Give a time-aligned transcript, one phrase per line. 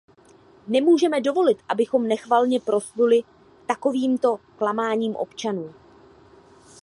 [0.67, 3.21] Nemůžeme dovolit, abychom nechvalně prosluli
[3.67, 5.73] takovýmto klamáním občanů.